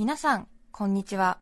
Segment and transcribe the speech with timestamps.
[0.00, 1.40] 皆さん、こんにちは。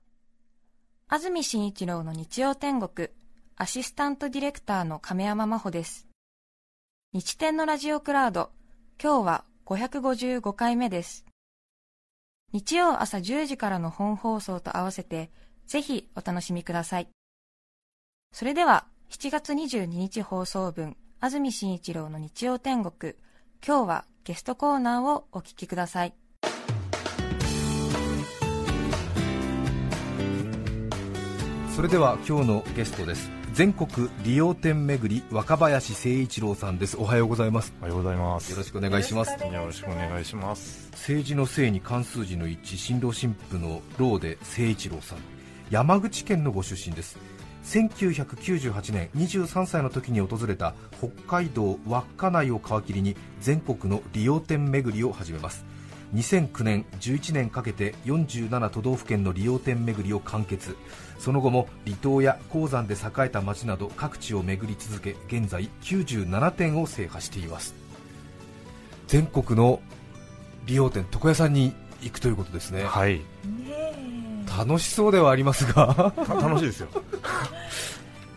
[1.08, 3.08] 安住紳一郎の日曜天国、
[3.54, 6.08] アシスタントディレクターの亀山真帆です。
[7.12, 8.48] 日天のラジオクラウド、
[8.98, 11.26] 今日は555回目です。
[12.54, 15.30] 日曜朝10時からの本放送と合わせて、
[15.66, 17.10] ぜひお楽しみください。
[18.32, 23.16] それでは、7月22日放送分、安住紳一郎の日曜天国、
[23.62, 26.14] 今日はゲストコーナーをお聞きください。
[31.76, 33.30] それでは今日のゲストです。
[33.52, 36.96] 全国利用店巡り若林誠一郎さんです。
[36.98, 37.74] おはようございます。
[37.80, 38.50] おはようございます。
[38.50, 39.32] よろしくお願いします。
[39.32, 40.88] よろしくお願いします。
[40.92, 45.18] 政治の政に関数字の一新郎新婦の郎で誠一郎さん。
[45.68, 47.18] 山口県のご出身です。
[47.64, 55.64] 1998年23歳の時に訪れた北海道稚内を皮切りに全国の利用店巡りを始めます
[56.14, 60.76] 2009年11年かけて47都道府県の利用店巡りを完結
[61.18, 67.74] その後も離島や鉱山で栄えた町など各地を巡り続け現在97店を制覇しています
[69.06, 69.80] 全国の
[70.66, 73.20] 利用店床屋さんに行くということですね、はい。
[74.58, 76.88] 楽しそうではありますがた 楽しいですよ。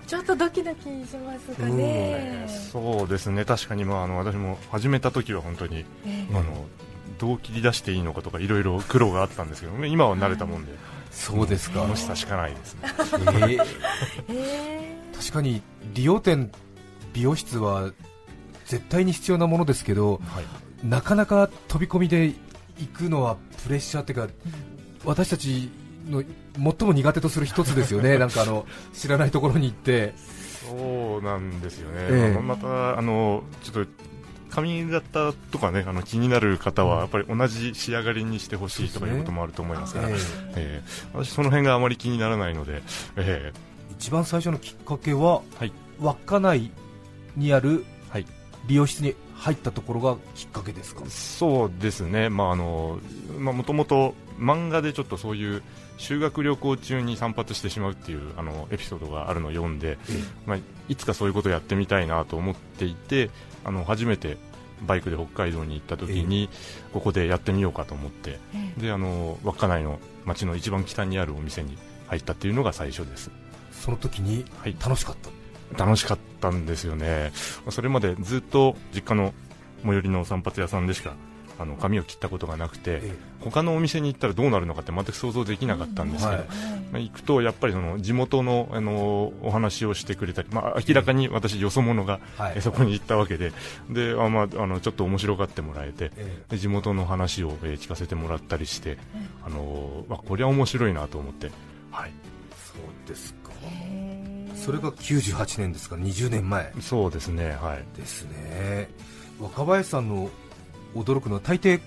[0.08, 2.45] ちょっとドキドキしますかね。
[2.72, 3.45] そうですね。
[3.45, 6.66] 確かにまああの私も始めた時は本当にえあの
[7.20, 9.88] どう切り出していいのかとかいろいろ苦労があったんですけどね。
[9.88, 10.72] 今は慣れたもんで
[11.12, 12.81] そうですか、楽しさしかないですね。
[12.84, 13.66] えー
[14.30, 15.62] え確かに
[15.94, 16.50] 利用店
[17.14, 17.92] 美容室は
[18.66, 20.88] 絶対に必要なものですけどはい。
[20.88, 22.34] なかなか飛び込みで
[22.78, 24.34] 行くのはプレッシャーっていうか
[25.03, 25.70] 私たち
[26.08, 30.14] の最も苦手とする一つですよね なんかあの知らないところに行って
[30.70, 31.95] そうなんですよね。
[32.00, 33.92] ええあのまたあのちょっと
[34.50, 40.14] 髪型とかねあの気になる方はやっぱり同じ仕上がりにしてほしいとかいうこともあると思いますから、え。
[40.14, 40.17] え
[40.56, 40.81] え。
[41.14, 42.81] 私その辺があまり気にならないので、
[43.16, 43.53] え
[43.91, 45.73] 一番最初のきっかけは、はい。
[46.00, 46.72] 稚内
[47.36, 48.25] にあるはい。
[48.68, 51.03] 美容室に入ったところがきっかけですか？
[51.06, 52.29] えそうですね。
[52.29, 53.00] まああの
[53.38, 55.63] まあもともと漫画でちょっとそういう
[56.00, 60.00] 修学旅行中に散髪してしまうっていうあのエピソードがあるのを読んで、
[60.46, 63.30] まあ、いつかそういうことをやってみたいなと思っていて
[63.66, 64.38] あの初めて
[64.82, 66.50] バイクで北海道に行った時に、
[66.94, 68.40] ここでやってみようかと思って
[68.78, 68.82] え。
[68.84, 71.78] であの稚内の町の一番北にあるお店に
[72.08, 73.30] 入ったっていうのが最初です。
[73.74, 74.76] その時にはい。
[74.80, 75.16] 楽しかっ
[75.76, 77.34] た、楽しかったんですよね。
[77.66, 79.34] まあそれまでずっと実家の
[79.84, 81.14] 最寄りの散髪屋さんでしか
[81.59, 86.47] あの髪を切ったことがなくてえ他のお店に行ったらどうなるのかって全く想像できなかったんですけど、はい
[86.92, 93.52] まあ、行くとやっぱりその地元のあのお話をしてくれたり、まあ、明らかに私よそ者がはいえそこに行ったわけで
[93.90, 98.98] であ、まあ、あのちょっと面白がってもらえてえで地元の話を、えー聞かせてもらったりして、
[99.46, 101.50] あのまあ、これは面白いなと思って、
[101.92, 102.12] はい、
[102.52, 103.52] そうですか。
[103.64, 105.96] えそれが98年ですか？
[105.96, 106.74] ら20年前。
[106.81, 108.90] そうですね、はい、ですね。
[109.40, 110.30] 若林さんの
[110.95, 111.79] 驚くのは大抵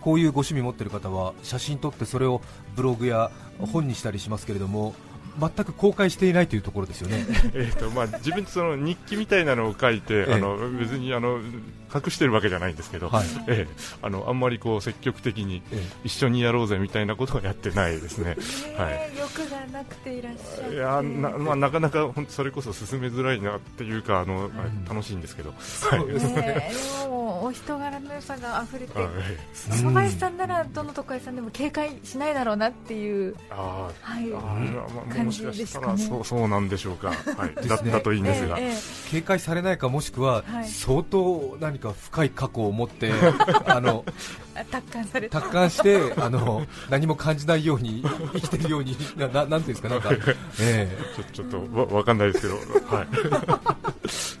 [0.00, 2.40] こういうご趣味持ってる方は写真撮ってそれを
[2.74, 4.94] ブログや本にしたりしますけれども
[5.38, 7.24] 全く公開していないというところですよね。
[7.54, 10.34] えーとまあ、自分その日記みたいなのを書いて、ええ。
[10.34, 11.40] あの別にあの
[11.92, 13.26] 隠してるわけじゃないんですけど、はい。
[13.48, 13.74] ええ。
[14.02, 18.36] あのあんまりこう積極的にえ一緒にやろうぜみたいなことはやってないですね。
[18.76, 19.10] はい。
[19.12, 20.74] え欲がなくていらっしゃって。
[20.74, 24.84] いやな,、まあ、なかなか本当それこそ進めづらいなっていうかあの、ん。
[24.88, 26.34] 楽しいんですけど、そうですね。
[26.34, 29.08] ねえでもお人柄の良さが溢れてはい、
[29.70, 34.12] 若林さんならどの床屋さんでも警戒しないだろうなっていう、あー。
[34.12, 36.02] はい、あー、まあ、感もしかしたじですからね。
[36.02, 37.14] そうそうなんでしょうか、は
[37.46, 43.10] い、だったといいんですが、えええ警戒されないかもしくははい相当何か深い過去を持って
[43.66, 44.04] あの
[44.54, 45.40] え達観された。
[45.40, 48.04] 達観してあの何も感じないように
[48.34, 50.10] 生きてるようになななんていうんですかなんか、
[50.60, 52.54] えちょちょっとわわかんないですけど、
[52.94, 54.40] はい、え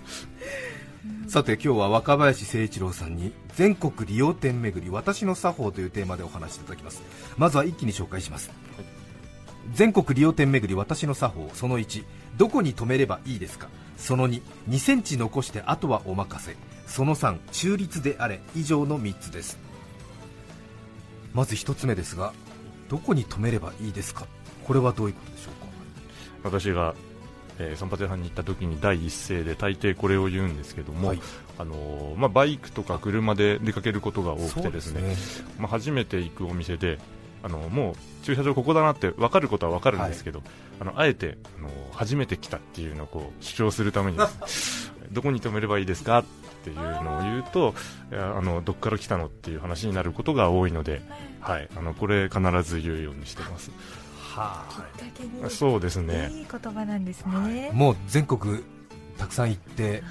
[1.30, 7.02] さて今日は若林誠一郎さんに全国利用店巡り私の作法というテーマでお話しいただきます。
[7.36, 8.50] まずは一気に紹介します、
[9.72, 12.04] 全国利用店巡り私の作法その1
[12.36, 13.68] どこに止めればいいですか？
[13.96, 16.56] その22センチ残してあとはお任せ。
[16.86, 18.40] その3中立であれ。
[18.56, 19.58] 以上の3つです。
[21.34, 22.32] まず1つ目ですが
[22.88, 24.26] どこに止めればいいですか？
[24.66, 26.50] これはどういうことでしょうか？
[26.58, 26.94] 私が、
[27.58, 31.20] えー散髪屋さんに行った時に第一声で大抵これを言うんですけども、はい。
[31.58, 35.16] あのーまあ、バイクとか車で出かけることが多くてですすねね。
[35.58, 36.98] まあ、初めて行くお店で
[37.42, 40.42] あのもう駐車場ここだなって分かることは分かるんですけど、
[40.80, 44.18] あのあえてあの初めて来たっていうのをこう主張するために
[45.12, 46.24] どこに止めればいいですかっ
[46.64, 47.74] ていうのを言うと
[48.12, 51.02] あのどっから来たのっていう話になることが多いので、
[51.40, 53.70] はい、あのこれ必ず言うようにしてます。
[54.16, 54.64] は
[54.96, 56.30] きっかけにそうですね。
[56.32, 58.62] いい言葉なんですね、もう全国
[59.18, 60.02] たくさん行って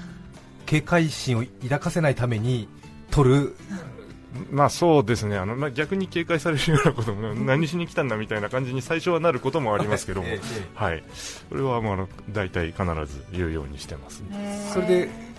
[0.66, 2.68] 警戒心を抱かせないために
[3.10, 3.56] 取る
[4.50, 5.36] まあそうですね。
[5.36, 10.28] あの、まあ、逆に警戒されるようなことも 何しに来たんだみたいな感じに最初はなることもありますけども、
[10.74, 11.02] はい、
[11.48, 14.22] それはもうあの大体必ず言うようにしてます、
[14.72, 15.29] それで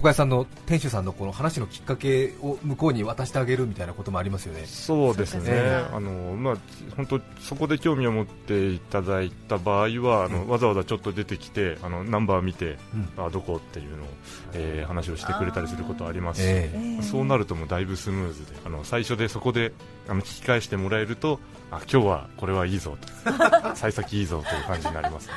[0.00, 4.64] 床屋さんの店主さんのこの話のきっかけを向こうに渡してあげるみたいなこともありますよね。
[4.64, 5.52] そうですね、
[5.92, 6.56] あのまあ、
[6.96, 13.24] 本当、そこで興味を持っていただいた場合は、あのわざわざちょっと出てきて、あのナンバー見て、うん。
[13.26, 14.06] あどこっていうのを、
[14.54, 16.40] えー話をしてくれたりすることはあります。
[16.40, 16.70] し、え。
[16.72, 19.72] えーそうなるともうだいぶスムーズで、あの最初でそこで
[20.08, 23.08] あの聞き返してもらえると、あ今日はこれはいいぞと、
[23.76, 25.28] 幸先いいぞという感じになります。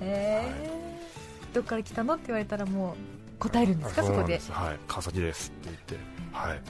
[0.00, 4.52] へーどっから来たのって言われたらもう答えるんですかあそこでうなんす。
[4.52, 5.96] はい、川崎ですって言って、
[6.32, 6.60] はい、で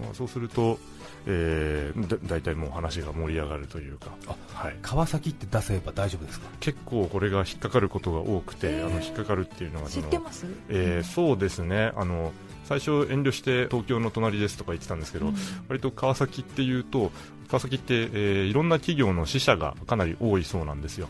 [0.00, 0.78] まあ、そうすると、
[1.26, 4.10] えー、だ大体もう話が盛り上がるというか、
[4.54, 6.48] はい、川崎って出せば大丈夫ですか？
[6.60, 8.86] 結構これが引っかかることが多くて、えー。
[8.86, 10.46] あの引っかかるっていうのが知ってます？
[10.68, 11.92] えーそうですね。
[11.96, 12.32] あの
[12.64, 15.34] 最初遠慮して東京の隣ですとか言ってたんですけど、うん。
[15.68, 17.10] 割と川崎っていうと
[17.48, 21.08] 川崎って、えーいろんな企業の支社がかなり多いそうなんですよ、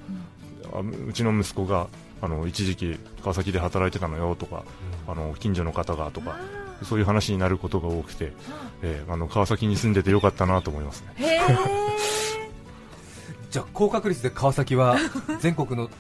[0.73, 1.89] あうちの息子が
[2.23, 4.65] あの一時期川崎で働いてたのよとか、
[5.09, 6.37] あの近所の方がとか
[6.83, 8.33] そういう話になることが多くて、
[8.83, 11.41] えーあの川崎に住んでてよかったなと思いますね。
[13.51, 14.97] じゃあ高確率で川崎は
[15.41, 15.91] 全国の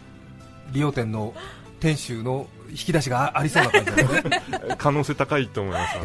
[0.72, 1.34] 利用店の
[1.80, 4.42] 店主の引き出しがありそうな感じなんですね。
[4.78, 5.96] 可能性高いと思います。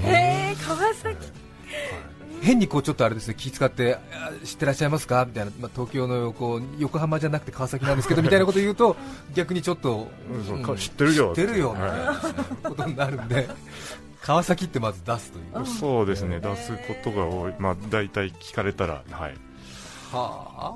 [0.68, 1.45] 川崎
[2.46, 5.26] 変にこうちょっとあれですね気使ってあ知ってらっしゃいますか？
[5.26, 8.96] みたいな、まあ、東京のこう横浜じゃなくて川崎なんですけど みたいなこと言うと
[9.34, 11.96] 逆にちょっと、うん知ってるよ知ってるよみたいは
[12.64, 13.50] なことになるんで
[14.22, 15.64] 川崎ってまず出すという。
[15.64, 19.36] いそうですね出すことが多い、まあ、大体聞かれたら、はい、
[20.12, 20.76] は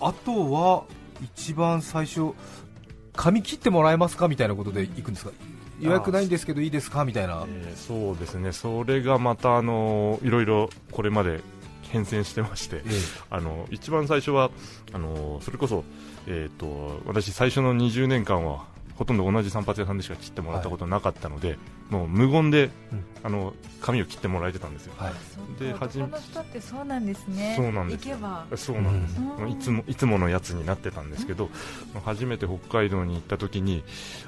[0.00, 0.08] あ。
[0.08, 0.84] あとは
[1.22, 2.32] 一番最初
[3.14, 4.28] 髪切ってもらえますか？
[4.28, 5.30] みたいなことで行くんですか？
[5.80, 7.04] 予約ないんですけどいいですか？
[7.04, 7.44] みたいな。
[7.48, 8.52] えーそうですね。
[8.52, 11.40] それがまたあのいろいろこれまで
[11.90, 12.90] 変遷してましてえ
[13.30, 14.50] あの一番最初は
[14.92, 15.84] あのそれこそ、
[16.26, 18.64] えー、と私最初の20年間は
[18.96, 21.58] ほとんど同じ散髪屋さんでしか切ってもらったことなかったので、
[21.90, 23.04] もう無言で、うん。
[23.22, 24.94] あの髪を切ってもらえてたんですよ。
[25.00, 25.14] えはい。
[25.58, 27.54] で男初めの人ってそうなんですね。
[27.56, 28.46] そうなんです行けば。
[28.54, 29.50] そうなんです、うん。
[29.50, 31.50] いつもいつものやつになってたんですけど、
[32.04, 33.82] 初めて北海道に行った時に、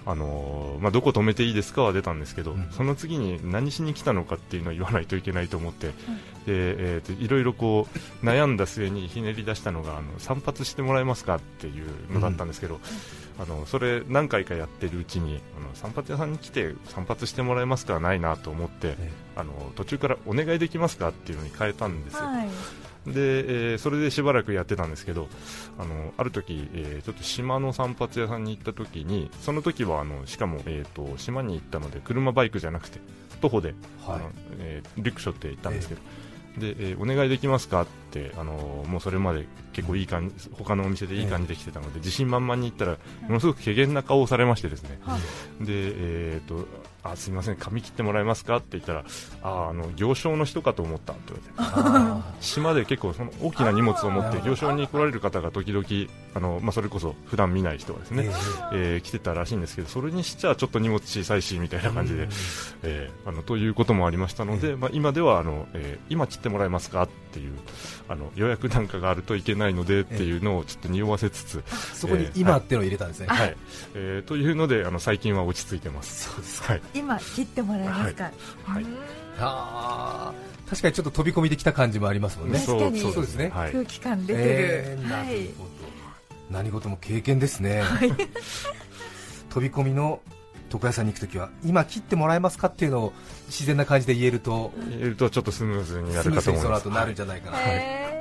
[0.05, 2.69] あのーまあ、どこ止めていいですかは出たんですけど、うん。
[2.73, 5.93] その次に何しに来たのかっていうのを言わないといけないと思って、で
[6.47, 7.87] えーといろいろこ
[8.23, 12.81] う悩んだ末にひねり出したのがあの散髪してもらえますかっていうのだったんですけど、
[13.39, 22.25] あのそれ何回かやってるうちにあの散髪屋さんに来て散髪してもらえますかはないなと思って、えあの途中からお願いできますかっていうのに変えたんですよ。
[22.25, 22.49] はい。
[23.07, 25.29] で、えーそれでしばらくやってたんですけど
[25.79, 33.01] あのある時、えーちょっと島の散髪屋さんに行った時にその時はあのしかも、えー、と島に行ったので車バイクじゃなくて
[33.41, 33.75] 徒歩で、
[34.05, 34.17] はい。
[34.17, 36.01] あのえーリュック背負って行ったんですけど、
[36.59, 39.47] でえーお願いできますかってあのもうそれまで
[39.79, 45.65] 結構いい感じ他のお店でいい感じで来てたので、自信満々に行ったらものすごく怪げな顔をされましてですね、はい。
[45.65, 46.67] で、えー、と
[47.05, 49.05] あすみません髪切ってもらえますかって言ったら
[49.43, 55.87] ああの行商の人かと思ったって言われて あ島で結構その大きな荷物を持って行商に来られる方が時々
[56.35, 58.31] あの、まあ、それこそ普段見ない人がですーね、
[58.73, 62.29] えー来てたらしいんですけどそれにしちゃちょっと荷物小さいしみたいな感じで、
[62.83, 67.53] えーあのということもありましたので、まあ、今ではあの、えー今切ってもらえますかっていう
[68.09, 71.63] あの予約なんかがあるといけないのでっていうのをちょっと匂わせつつ、
[71.95, 73.57] そこに今っていうのを入れたんですね、はい。
[73.95, 76.31] えーというのであの最近は落ち着いてます。
[76.31, 76.83] そうですはい。
[76.95, 78.31] 今切ってもらえますか？
[78.65, 78.83] はい。
[78.83, 78.97] うん。
[79.39, 80.71] あー。
[80.71, 82.59] 確かにちょっと飛び込みできた感じもありますもんね。
[82.59, 83.01] 確かに。
[83.01, 83.51] そうですね。
[83.55, 83.73] はい。
[83.73, 84.47] 空気感出てる。
[84.49, 85.71] えーなはいるほど。
[86.51, 87.83] 何事も経験ですね、
[89.51, 90.23] 飛び込みの
[90.73, 93.13] 床屋さんに行くときは今切ってもらえますかっていうのを
[93.49, 96.83] 自然な感じで言えると言えるとちょっとスムーズになるスムーズにかと思います。
[96.85, 98.18] その後なるんじゃないかな、へ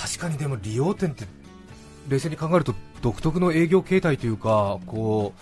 [0.00, 1.24] 確かにでも利用店って
[2.08, 5.34] 冷静に考えると独特の営業形態というかこ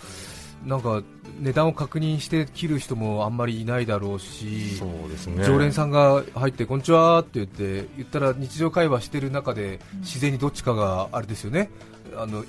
[0.65, 1.03] うなんか
[1.39, 4.79] 値段を確認して切る人もあんまりいないだろうし
[5.27, 5.45] ね。
[5.45, 11.69] 常連さんが入ってこんにちはって言って言ったら日常会話してる中で自然にどっちかがあれですよね。
[12.15, 12.43] あの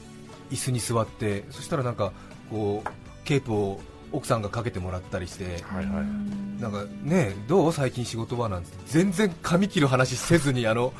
[0.51, 2.13] 椅子に座ってそしたらなんか
[2.51, 2.89] こう
[3.25, 3.79] ケープを
[4.11, 6.63] 奥さんがかけてもらったりしてはいはい。
[6.63, 7.73] なんかねどう？
[7.75, 8.49] 最近仕事は？
[8.49, 10.95] なんて全然髪切る話せずにあの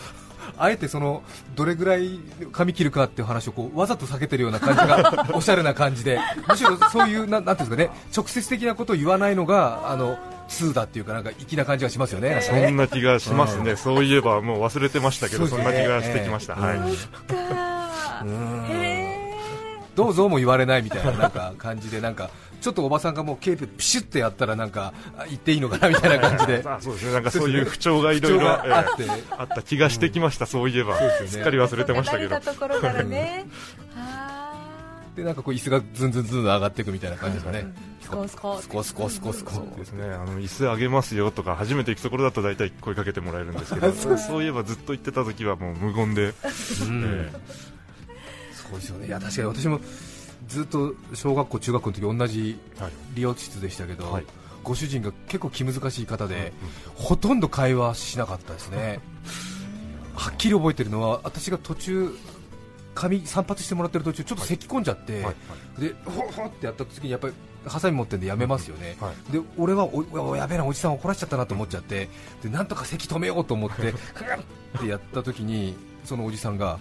[0.57, 1.23] あえてその
[1.55, 2.21] どれぐらい
[2.53, 6.19] 髪切るかっていう話をこうわざと避けてるような感じが おしゃれな感じで。
[6.49, 12.41] むしろそういうななんていうんですかね直接的なことを言わないのがあの2だっていうかなんか粋な感じがしますよね。
[12.43, 13.77] そんな気がしますね、うん。
[13.77, 16.61] そういえばもう忘れてましたけど、そんな気がしてきました、ええ。
[16.63, 16.75] は
[18.85, 18.88] い、
[19.99, 26.63] どうぞも言われないみたいななんか感じでなんかちょっとおばさんがもうケープピシュってやったらなんかあ言っていいのかなみたいな感じで。
[26.65, 29.05] あ そうですね、なんかそういう不調がいろいろあって。
[29.31, 31.29] あった気がしてきました、そういえば、そうですよね。
[31.31, 32.39] すっかり忘れてましたけど。
[35.17, 37.67] でなんかこう椅子がずんずんずん上がっていくみたいな感じですかね。
[37.99, 38.37] ースコス
[38.69, 46.35] コスコスコスコスコですね、あの椅子あげますよとか、初めて行くところだと大体声かけてもらえるんですけど、そういえばずっと言ってた時はもう無言で、
[46.83, 47.33] うんえ
[48.71, 49.07] そうですよね。
[49.07, 49.81] いや確かに私も
[50.47, 52.93] ずっと小学校、中学校の時同じえはい。
[53.15, 54.25] 理容室でしたけど、はい。
[54.63, 56.53] ご主人が結構気難しい方で、
[56.95, 59.01] ほとんど会話しなかったですね、
[60.15, 62.15] はっきり覚えてるのは、私が途中、
[62.95, 65.81] 髪散髪してもらってる途中、ちょっと咳き込んじゃって、はい。
[65.81, 67.35] でほほってやった時にやっぱり
[67.67, 69.33] ハサミ持ってんでやめますよね、はい。
[69.33, 72.09] で俺はおおやべえな、おじさん怒らしちゃったなと思っちゃって、
[72.43, 74.29] でなんとか咳止めようと思って、 ふん
[74.79, 76.79] ってやった時に、そのおじさんが、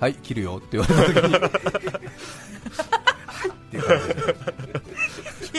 [0.00, 1.46] はい、切るよって言われた時に、は
[3.46, 3.48] い。
[3.48, 3.80] ってい。
[3.80, 4.14] う感じで。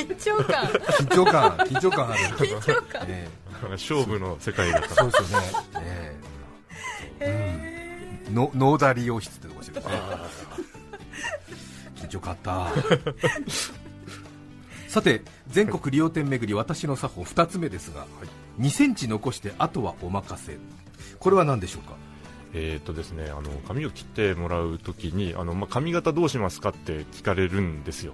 [0.05, 2.23] 緊張感緊張感、緊張感ある。
[2.37, 3.27] 緊張感え
[3.71, 5.45] 勝負の世界だったそうですよね。
[5.81, 6.17] え
[7.19, 9.81] えうんのノーダ理容室ってとこですよね。
[11.95, 12.71] 緊張感あった。
[14.87, 18.07] さて、全国利用店巡り、私の作法2つ目ですが、
[18.59, 20.57] 2センチ残して、あとはお任せ。
[21.19, 21.95] これは何でしょうか
[22.53, 28.13] えーとですね、あの髪を切ってもらうときにあの、まあ、髪型どうしますかって聞かれるんですよ、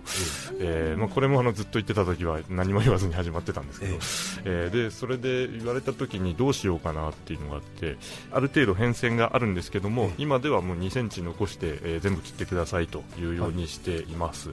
[0.60, 3.98] えーまあ、これもあのずっと言ってたときは何も言わずに始まってたんですけど、え
[4.46, 4.70] え。
[4.70, 7.98] ーでそれで言われたときにどうしようかなっていうのがあって
[8.32, 10.14] ある程度変遷があるんですけども、ええ。
[10.18, 14.52] 今ではもう2センチ残して、えー全部切ってくださいというようにしています。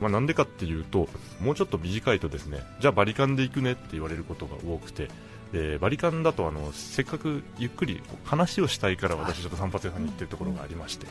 [0.00, 1.08] まあ、なんでかっていうと
[1.40, 5.08] もうちょっと短いとですねじゃあバリカンで行くねって言われることが多くて
[5.52, 11.06] でバリカンだとあのせっかくゆっくり話をしたいから私ちょっと散髪屋さんに行ってるところがありまして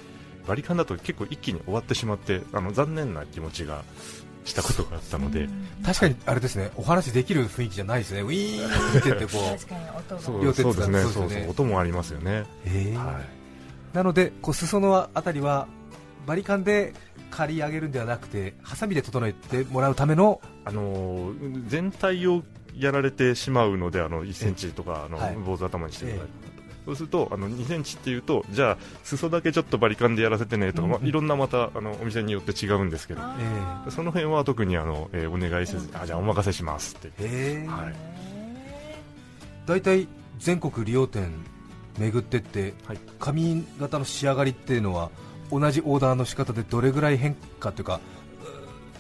[0.48, 3.84] バリカンだと結構一気に終わってしまってあの残念な気持ちが
[4.44, 5.48] したことがあったので、
[5.86, 8.22] 確かにあれですね、お話できる雰囲気じゃないですね。
[8.22, 10.18] ウィーンって言ってこう。
[10.20, 11.26] そう両手そうですねそうですね。
[11.26, 13.22] そうそう音もありますよね、ええは
[13.94, 13.96] い。
[13.96, 15.68] なのでこう裾のあたりは
[16.26, 16.94] バリカンで
[17.32, 22.44] 刈り上げるんではなくてハサミで整えてもらうためのあのー全体を
[22.78, 25.36] やられてしまうのであの1センチとかあの、はい。
[25.36, 26.28] 坊主頭にしてください、
[26.86, 33.22] そうするとあの2センチっていうとじゃあ裾だけちょっとバリカンでやらせてねとか、まあ、いろんなまたあのお店によって違うんですけど
[33.88, 37.96] えその辺は特にあの、えーお願いせずあじゃあお任せしますって、はい。
[39.66, 40.08] 大体
[40.40, 41.32] 全国利用店
[41.98, 43.00] 巡ってって、はい。
[43.20, 45.12] 髪型の仕上がりっていうのは
[45.52, 48.00] 同じオーダーの仕方でどれぐらい変化というかう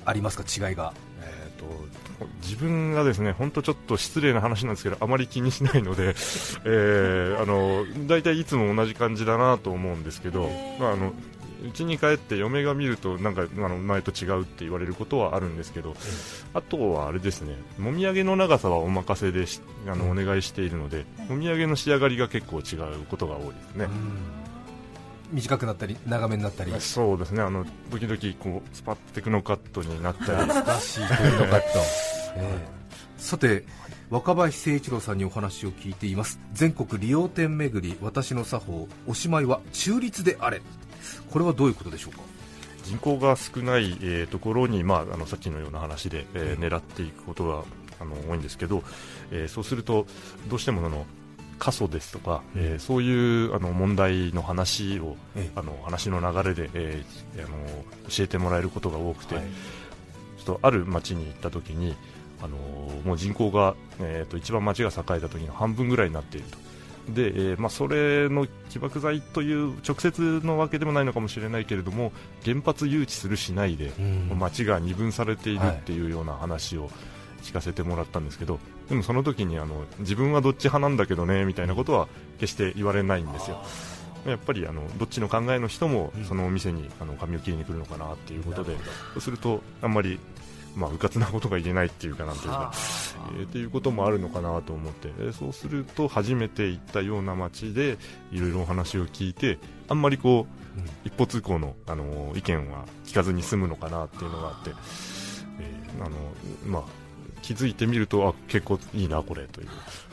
[0.06, 0.44] ありますか？
[0.44, 0.94] 違いが。
[1.22, 1.66] えーと
[2.44, 6.10] 自分がですね本当ちょっと失礼な話なんですけどあまり気にしないので、
[6.66, 10.48] えーあの大体いつも同じ感じだなと思うんですけど、
[10.80, 11.14] まあ、あの
[11.66, 15.96] 家に帰って嫁が見るとなんかあの前と違うって言われることはあるんですけど、
[16.54, 23.88] あとはあれですねもみあげの長さはお任せでしあのお願いしているのでもみあげの仕上がりが結構違うことが多いですね。
[25.32, 26.74] 短くなったり長めになったり。
[26.80, 27.42] そうですね。
[27.42, 30.42] あの時々こうスパッテクノカットになったり。
[30.42, 31.66] 懐かしいというのかと、
[32.36, 32.68] ええ。
[33.18, 33.64] さて
[34.10, 36.40] 若林誠一郎さんにお話を聞いています。
[36.54, 40.62] 全国利用店巡り私の作法おしまいは中立であれ。
[41.32, 42.22] これはどういうことでしょうか？
[42.84, 47.64] 人口が少ない、えーところに、まあ、あのさっきのような話で、えーええ狙っていくことが
[48.00, 48.84] あの多いんですけど、
[49.32, 50.08] えーそうすると
[50.50, 51.06] どうしてもあの
[51.62, 55.52] 過疎ですとか、えーそういうあの問題の話をええ。
[55.56, 57.56] あの話の流れで、えーあの
[58.10, 59.44] 教えてもらえることが多くて、はい。
[60.44, 61.96] ちょっとある町に行った時に
[62.42, 62.58] あの
[63.06, 66.58] もう人口が、えー、と一番町が栄えた時の半分ぐらいになっていると。
[67.10, 72.12] でえーまあ、それの起爆剤という直接のわけでもないのかもしれないけれども
[72.46, 74.02] 原発誘致するしないで、う
[74.36, 74.40] ん。
[74.40, 76.90] 町が二分されているっていうような話を
[77.42, 82.08] 聞かせてもらったんですけど、でもその時にあの自分はどっち派なんだけどねみたいなことは
[82.40, 83.64] 決して言われないんですよ。
[84.26, 88.76] やっぱりあのどっちの考えの人もそのお店にあの髪を切りに来るのかなっていうことで、
[89.14, 90.20] そうするとあんまり
[90.76, 92.72] まあうかつなことが言えないっていうかなんていうか、
[93.40, 97.98] えーっていうこともあるのかなと思って、えーそうすると初めて行ったような街で
[98.32, 99.58] いろいろお話を聞いて
[99.90, 100.86] あんまりこう、うん。
[101.04, 104.70] 一方通行の、あのー意見は聞かずに済むのかなっていうのがあって、
[105.60, 106.16] えーあの
[106.66, 106.84] まあ、
[107.42, 109.68] 気づいてみるとあ結構いいなこれという、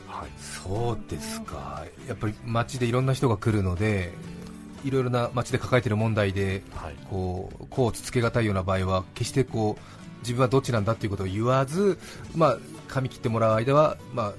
[0.07, 0.29] ははい。
[0.37, 1.85] そうですか。
[2.07, 4.13] やっぱり街でいろんな人が来るので
[4.83, 6.95] いろいろな街で抱えている問題ではい。
[7.09, 11.97] こうこうつつけがたいような場合は決してこう自分はどっちなんだということを言わず、
[12.35, 12.57] まあ、
[12.87, 14.33] 髪切ってもらう間は、まあ、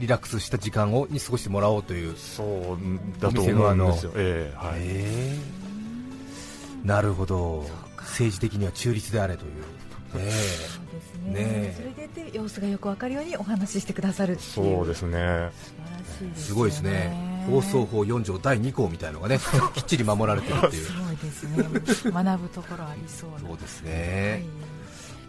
[0.00, 4.80] リラックスした時間をに過ごしてもらおうという、そうだと思うんですよ、ええはい。
[4.80, 5.38] え。
[6.84, 7.66] ーなるほど。
[7.98, 9.50] 政治的には中立であれという、
[10.16, 10.32] え
[11.32, 14.48] ねそれで様子がよくわかるようにお話ししてくださるっていう。
[14.76, 19.38] そうですね、素晴らしいですすごいですね、放送法4条第2項みたいのがね
[19.74, 20.84] きっちり守られてるっていう。
[20.84, 22.12] す、ごいですね。
[22.12, 23.38] 学ぶところありそうな。
[23.40, 23.92] そうですはい。
[23.92, 24.42] ね、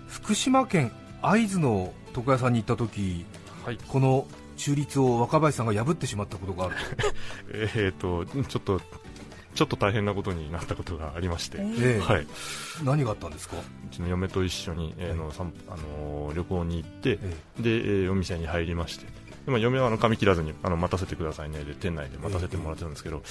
[0.07, 3.25] 福島県会津の床屋さんに行った時
[3.65, 3.77] はい。
[3.87, 4.27] この
[4.57, 6.75] 中立を若林さんが破ってしまったことがある
[7.53, 8.81] えー、とちょっと
[9.57, 11.99] ちょっと大変なことになったことがありまして、えー。
[11.99, 12.27] はい、
[12.83, 17.17] 何があったんですか、うちの嫁と一緒に、えーの散あのー旅行に行って、
[17.59, 19.05] えで、えーお店に入りまして、
[19.47, 21.63] でまあ、嫁はあの髪切らずにあの待たせてくださいね。
[21.63, 23.23] で店内で待たせてもらってたんですけど、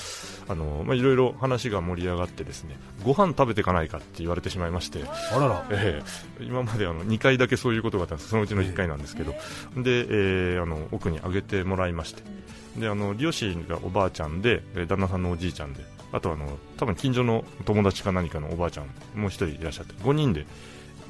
[0.48, 6.02] あのまあいろいろ話が盛り上がってですねご飯食べていかないかって言われてしまいまして、あらら、え
[6.40, 6.44] え。
[6.44, 8.30] 今まであの2回だけそういうことがあったんです。
[8.30, 9.36] そのうちの1回なんですけど、で、
[10.08, 12.22] えーあの奥にあげてもらいまして。
[12.80, 15.82] であの両親がおばあちゃんでえー旦那さんのおじいちゃんで
[16.16, 20.46] あとあの多分近所の友達か何かのおばあちゃんもう1人いらっしゃって5人で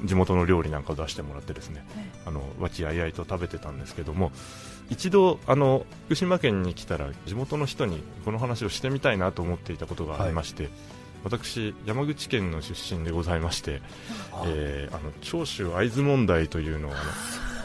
[0.03, 1.87] 地元の料理なんかを出してもらってですね
[2.25, 4.33] あの和気あいあいと食べてたんですけども
[4.89, 10.69] 一度あの福島県に来たら地元の人にこの話をしてみたいなと思っていたことがありまして、
[11.25, 13.81] 私山口県の出身でございまして
[14.31, 17.01] あえーあの長州会津問題というのをあの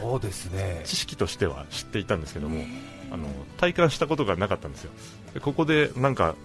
[0.01, 2.61] そうですね、知識としては知っていたんですけども
[3.09, 4.91] あの体感したことがなかったんですよ。
[5.33, 6.35] でここでなんか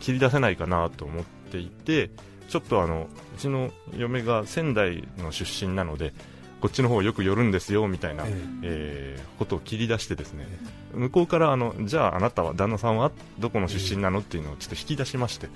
[0.00, 2.10] 切り出せないかなと思っていて
[2.48, 6.12] ちょっとあのうちの嫁が仙台の出身なので
[6.60, 9.20] こっちの方よく寄るんですよみたいな、ええ。
[9.24, 10.46] ーことを切り出してですね
[10.92, 15.48] 向こうからあのじゃああなたは旦那さんはどこの出身なのっていうのをちょっと引き出しまして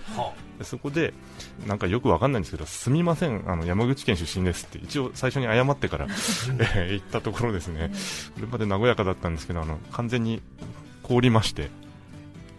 [0.63, 1.13] そこで
[1.67, 7.91] なんかよくわかんないんですけどすみませんあの山口県出身ですって一応最初に謝ってから、 えー言ったところですね。
[8.35, 10.41] それまで和やかだったんですけどあの完全に
[11.03, 11.71] 凍りまして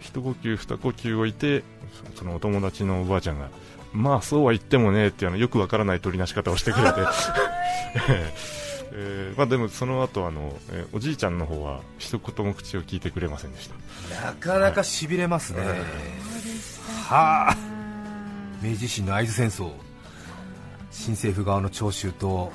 [0.04, 1.64] 一呼吸二呼吸置いて
[2.12, 3.48] そそのお友達のおばあちゃんが
[3.92, 7.00] まあそうは言ってもねっていうあのよくわからない取りなし方をしてくれて。
[8.96, 14.26] えーまあ、でもその後あの、えーおじいちゃんの方は一言も口を聞いてくれませんでした。
[14.26, 15.78] なかなかしびれますね、はい。
[15.78, 17.56] はあ。
[18.62, 19.72] 明治維新の会津戦争。
[20.92, 22.52] 新政府側の長州と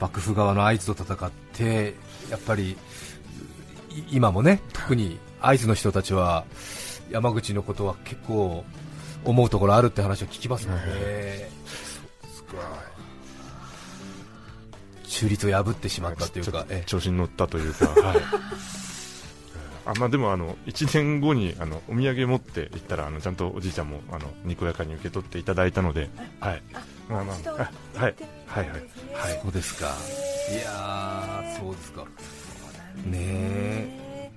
[0.00, 1.94] 幕府側の会津と戦って
[2.30, 2.76] やっぱりい
[4.10, 6.44] 今もね特に会津の人たちは
[7.10, 8.64] 山口のことは結構
[9.24, 10.82] 思うところあるって話を聞きますもんね、
[15.04, 18.18] 中立を破ってしまったというかえ調子に乗ったというか、 はい。
[19.86, 26.62] あまあ、でもあの1年後にあのお土産持って行ったらあのちゃんとおじいちゃんもあのにこやかに受け取っていただいたので、はい。
[27.08, 27.36] まあまあ、
[27.96, 28.14] あはい。
[28.46, 28.80] はいはい。
[29.14, 29.40] はい。
[29.42, 29.94] そうですか。
[30.50, 32.04] いやーそうですか
[33.04, 34.30] ねえ。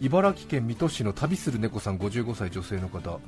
[0.00, 3.20] 茨城県水戸市の旅する猫さん55歳女性の方。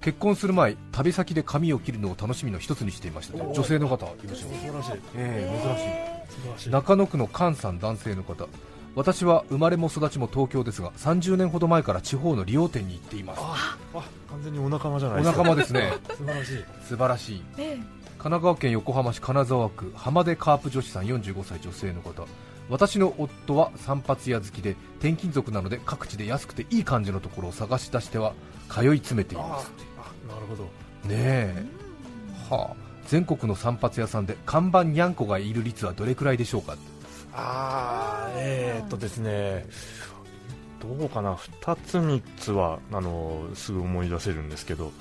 [0.00, 4.92] 結婚する前旅先で髪を切るのを楽しみの一つにしていました女性の方いました素晴らしい。
[5.16, 6.34] ええ珍しい。
[6.34, 6.70] 素晴らしい。
[6.70, 8.46] 中野区の菅さん男性の方。
[8.94, 13.40] 私は生まれも育ちも東京ですが30年ほど前から地方の理容店に行っています。
[13.40, 15.38] ああ完全にお仲間じゃなおいですか。
[15.38, 15.92] 仲間ですね。
[16.16, 16.64] 素晴らしい。
[16.82, 17.42] 素晴らしい。
[17.58, 17.76] え。
[18.18, 22.26] 神奈川県横浜市金沢区浜出カープ女子さん45歳女性の方
[22.68, 28.34] 私の夫は散髪屋好きで転勤族なので各地で安くていい感じのところを探し出しては
[28.68, 29.72] 通い詰めています。
[29.98, 30.64] あなるほど。
[30.64, 30.70] ね
[31.10, 31.66] え。
[32.50, 32.76] はあ
[33.06, 36.76] 全国の散髪屋さんで看板にゃんこがいる率はどれくらいでしょうか？
[37.32, 39.66] あーえー、っとですね。
[40.80, 41.34] どうかな。
[41.34, 44.92] 2つ3つはあのすぐ思い出せるんですけど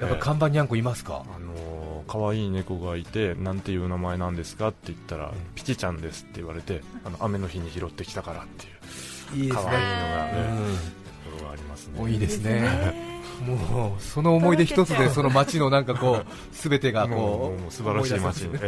[0.00, 5.32] やっぱ看板にゃんこいますか、あの可愛い猫がいてなんていう名前なんですかって言ったら、ん。
[5.54, 8.66] ピチちゃんですって言われてあの雨の日に拾ってきたからって
[9.36, 10.76] いういい可愛いのが、ねうん。
[10.76, 11.98] ところがありますね。
[11.98, 13.14] もういいですね。
[13.46, 18.42] もうその思い出一つで その街のなんかこう全てがこもうもう素晴らしい街。
[18.42, 18.58] に、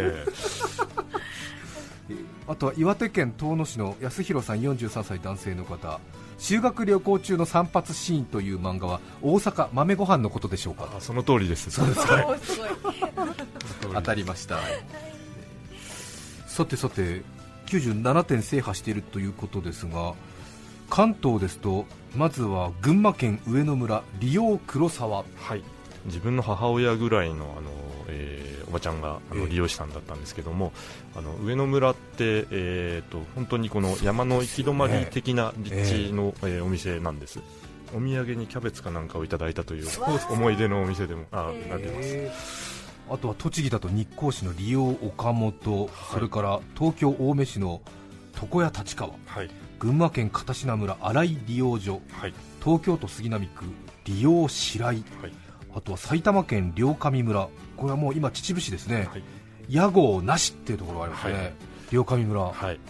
[2.49, 6.01] あとは岩手県遠野市の安弘さん43歳男性の方
[6.39, 10.89] 修学旅行中の散髪シーンという漫画は大阪豆ご飯のことでしょうか？
[11.01, 11.71] その通りです。
[11.71, 12.71] そうですかおすごい。
[13.95, 14.59] 当たりました。
[16.47, 17.23] さてさて
[17.67, 20.15] 97点制覇しているということですが
[20.89, 21.85] 関東ですと
[22.17, 25.25] まずは群馬県上野村利用黒沢。
[25.37, 25.63] はい
[26.07, 27.71] 自分の母親ぐらいのあの、
[28.09, 29.49] えーおばちゃんがあのええ。
[29.51, 30.73] 利用師さんだったんですけども、
[31.15, 37.39] あの上野村って、えー、と本当にこの山の行き止まり的な立地の、えーお店なんです。
[37.95, 39.87] お土産にキャベツかなんかをいただいたという
[40.31, 47.81] 思い出のお店でもあなってます、えーあとは栃木だと日光市の利用岡本、それから東京青梅市の
[48.35, 49.51] 床屋立川はい。
[49.79, 52.35] 群馬県片品村新井利用所はい。
[52.65, 53.65] 東京都杉並区
[54.07, 55.05] 利用白井。
[55.23, 55.33] はい
[55.77, 57.49] あとは埼玉県両上村。
[57.77, 59.23] これはもう今秩父市ですね、はい。
[59.69, 61.53] 屋号なしっていうところがありますね、はい。
[61.91, 62.81] 両上村、はい。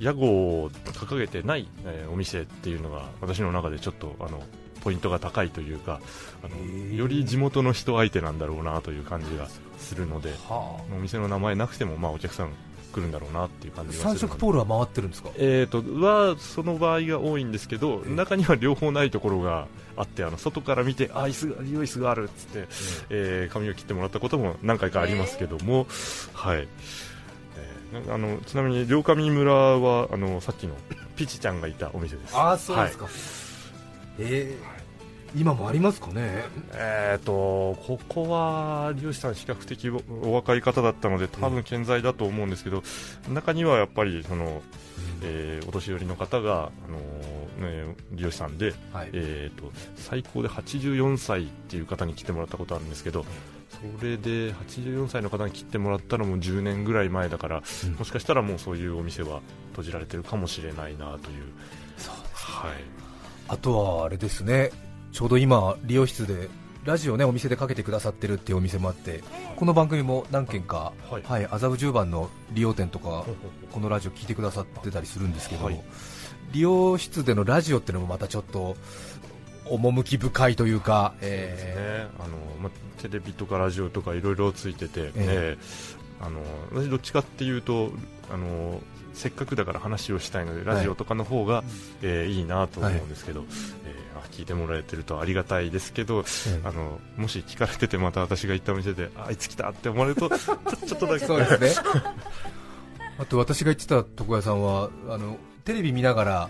[0.00, 0.26] 屋号
[0.62, 4.42] を掲げてない、えーお店っていうのが私の中でちょっとあの
[4.82, 6.00] ポイントが高いというか
[6.42, 9.48] あのより地元の人相手なんだろうなという感じが
[9.78, 12.50] するのではお店の名前なくても、まあ、お客さん
[12.96, 14.08] 来るんだろうなっていう感あ、じがする。
[14.08, 15.28] ので三色ポールは回ってるんですか？
[15.36, 22.68] えー、とはその場合が多いんですけど、ええ中には両方ないところがあってあの外から見てあ椅子が利用椅子があるっつって、
[23.10, 25.86] えー髪を切ってもらったことも何回かありますけども、
[26.32, 26.58] はい。
[26.58, 30.74] えーなあのちなみに両上村はあのさっきの
[31.16, 32.36] ピチちゃんがいたお店です。
[32.36, 33.06] ああそうですか、
[34.18, 34.75] えー
[35.34, 36.44] 今もありますかね？
[36.72, 37.32] えー、と
[37.86, 42.82] ここは漁師さん比較的おお若い方だったので多分健在だと思うんですけど、
[43.28, 44.62] 中にはやっぱりその、
[45.22, 49.10] えーお年寄りの方が、あのーね、漁師さんで、はい。
[49.12, 53.24] えー、と最高で84歳っていう方に来てもらったことあるんですけど
[53.98, 57.92] それで84歳の方に切ってもらったのも10年ぐらい前だから、うん。
[57.94, 61.44] もしかしたらもうそういうお店は閉じられてるかもしれないなという。
[61.98, 62.72] そうはい。
[63.48, 64.70] あとはあれですね
[65.16, 66.50] ちょうど今理容室で
[66.84, 69.24] ラジオねお店でかけてくださってるっていうお店もあって
[69.56, 71.22] この番組も何件かはい。
[71.22, 73.24] はい麻布十番の利用店とか
[73.72, 75.80] このラジオ聞いてくださってたりするんですけど、はい。
[76.52, 78.76] 利用室でのラジオっていうのもまたちょっと
[79.64, 82.22] 趣深いというか、えね。
[82.22, 85.58] あのま、テレビとかラジオとかいろいろついてて、ええ。
[86.20, 86.42] あの
[86.74, 87.90] 私どっちかっていうと
[88.30, 88.82] あの
[89.14, 91.64] せっかくだから話をしたいのでラジオとかの方が、
[92.02, 93.46] えーいいなと思うんですけど、
[93.86, 100.36] えーあ聞いてもらえてるとありがたいですけど、えあのもし聞かれててまた私が行ったお店であいつ来たって思われるとちょ
[100.86, 101.70] ちょっとだけそうですね。
[103.18, 106.48] あと私が言ってた床屋さんはあのテレビ見ながら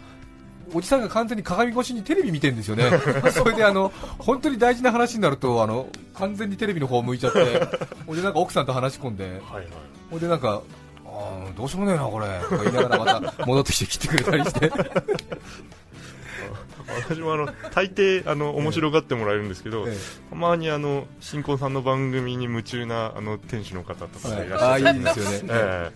[0.75, 2.91] おじさんが完全に鏡越しにテレビ見てるんですよね、
[3.31, 7.69] それであの本当に大事な話になるとあの完全にテレビの方向いちゃって、
[8.07, 10.63] ほんでなんか奥さんと話し込んで、はいはいでなんか、
[11.05, 14.73] あーどうしようもねえな、これとか言いながらまた戻ってきて切ってくれたりして、
[16.89, 19.97] 私もあの大抵あの面白がってもらえるんですけど、え
[20.31, 25.91] たまにあの新婚さんの番組に夢中なあの店主の方とかがいらっしああゃって、いいですよね、え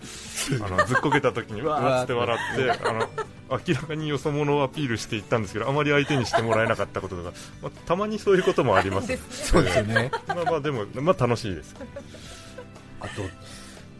[0.59, 0.63] え。
[0.63, 3.09] あのずっこけた時にわーって笑って あの
[3.49, 9.17] 明らかによそ者をアピールしていったんですけどあまり相手にしてもらえなかったこととか、まあ、たまにそういうこともあります。
[9.29, 10.11] そうですよね。
[10.27, 11.75] まあまあでも、まあ、楽しいです。
[12.99, 13.23] あと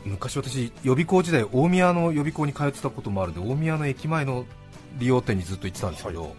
[0.05, 4.45] 昔私予備校時代大宮の予備校に通ってたこともあるんで大宮の駅前の
[4.97, 6.35] 利用店にずっと行ってたんですけど、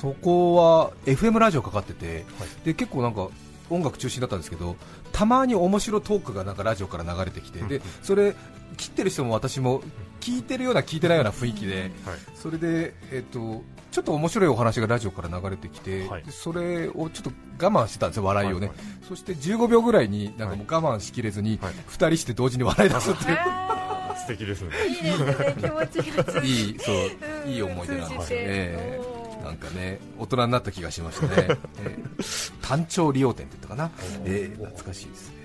[0.00, 2.24] そこは FM ラジオかかってて、
[2.64, 3.28] で結構なんか
[3.70, 4.76] 音楽中心だったんですけど
[5.12, 8.34] たまに面白トークがなんかラジオから流れてきて、でそれ
[8.76, 9.82] 切ってる人も私も
[10.20, 11.90] 聞いてるような聞いてないような雰囲気で、はい。
[12.34, 16.22] それで、えっとちょっと面白いお話がラジオから流れてきて、はい。
[16.22, 18.86] でそれをちょっと我慢してたんですよ、笑いをね、はいはい。
[19.08, 21.72] そして15秒ぐらいになんかもう我慢しきれずに、はい。
[21.72, 24.70] 2人して同時に笑い出すっていう、あ素敵ですね。
[24.70, 25.54] ーいいですね。
[25.58, 26.70] 気持ちがい。
[26.70, 26.96] いそう
[27.46, 27.50] うん。
[27.50, 29.00] いい思い出なんですよね、
[29.46, 31.32] なんかね大人になった気がしましたね、
[31.80, 33.90] えー単調利用店って言ったかな、
[34.24, 35.36] えー懐かしいですね。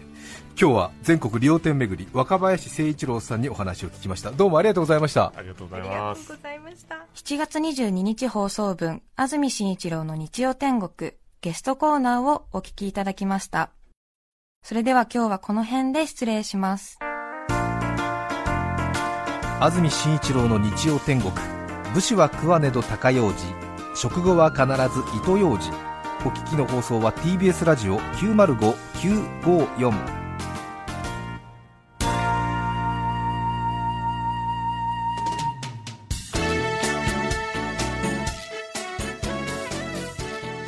[0.59, 4.31] 今日は全国利用店巡り若林誠一郎さんにお話を聞きました。
[4.31, 5.31] どうもありがとうございました。
[5.35, 6.95] ありがとうございますがとうございました。
[7.15, 13.71] 7月22日放送分、安住紳一郎の日曜天国、ゲストコーナーをお聞きいただきました。
[14.63, 16.99] それでは今日はこの辺で失礼します。
[19.59, 21.31] 安住紳一郎の日曜天国
[21.93, 25.69] 武士は食わねど高用事食後は必ず糸用事
[26.25, 30.21] お聞きの放送は TBS ラジオ905954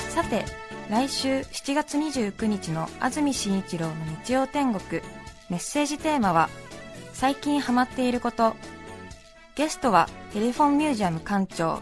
[0.09, 0.45] さて、
[0.89, 5.01] 来週7月29日の安住紳一郎の日曜天国、
[5.49, 6.49] メッセージテーマは、
[7.13, 8.55] 最近ハマっていること。
[9.55, 11.81] ゲストはテレフォンミュージアム館長、